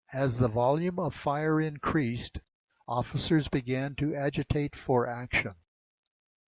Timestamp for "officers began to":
2.87-4.15